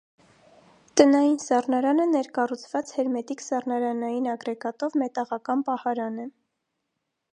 [1.01, 6.31] Տնային սառնարանը ներկառուցված հերմետիկ սառնարանային ագրեգատով մետաղական պահարան է։